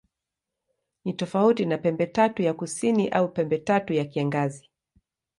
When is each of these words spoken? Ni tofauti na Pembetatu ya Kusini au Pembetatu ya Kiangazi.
Ni 1.05 1.13
tofauti 1.13 1.65
na 1.65 1.77
Pembetatu 1.77 2.41
ya 2.41 2.53
Kusini 2.53 3.09
au 3.09 3.29
Pembetatu 3.33 3.93
ya 3.93 4.05
Kiangazi. 4.05 4.69